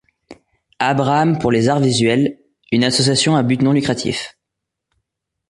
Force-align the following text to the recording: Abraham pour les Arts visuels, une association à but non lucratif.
Abraham 0.79 1.37
pour 1.37 1.51
les 1.51 1.69
Arts 1.69 1.79
visuels, 1.79 2.39
une 2.71 2.83
association 2.83 3.35
à 3.35 3.43
but 3.43 3.61
non 3.61 3.71
lucratif. 3.71 4.35